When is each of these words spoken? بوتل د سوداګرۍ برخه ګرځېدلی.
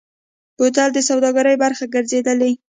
بوتل 0.57 0.89
د 0.93 0.99
سوداګرۍ 1.09 1.55
برخه 1.63 1.85
ګرځېدلی. 1.93 2.53